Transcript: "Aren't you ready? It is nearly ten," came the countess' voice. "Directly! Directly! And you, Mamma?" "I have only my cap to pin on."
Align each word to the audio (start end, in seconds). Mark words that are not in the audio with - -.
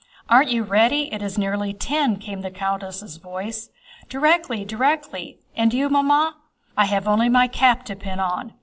"Aren't 0.29 0.49
you 0.49 0.63
ready? 0.63 1.13
It 1.13 1.21
is 1.21 1.37
nearly 1.37 1.73
ten," 1.75 2.15
came 2.17 2.41
the 2.41 2.49
countess' 2.49 3.17
voice. 3.17 3.69
"Directly! 4.09 4.65
Directly! 4.65 5.37
And 5.55 5.71
you, 5.75 5.89
Mamma?" 5.89 6.37
"I 6.75 6.85
have 6.85 7.07
only 7.07 7.29
my 7.29 7.45
cap 7.47 7.85
to 7.85 7.95
pin 7.95 8.19
on." 8.19 8.55